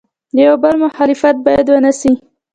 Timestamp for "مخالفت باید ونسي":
0.85-2.13